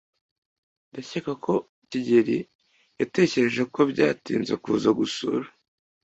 Ndakeka 0.89 1.33
ko 1.45 1.53
kigeli 1.89 2.37
yatekereje 2.99 3.63
ko 3.73 3.79
byatinze 3.91 4.53
kuza 4.63 4.89
gusura. 4.99 5.45